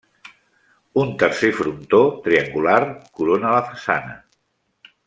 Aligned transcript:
Un 1.01 1.11
tercer 1.25 1.51
frontó, 1.59 2.01
triangular, 2.29 2.81
corona 3.21 3.55
la 3.59 3.63
façana. 3.71 4.21